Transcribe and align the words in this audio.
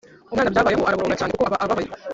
Umwana 0.31 0.51
byabayeho 0.53 0.83
araboroga 0.87 1.17
cyane 1.19 1.31
kuko 1.31 1.43
aba 1.47 1.57
ababaye 1.65 1.89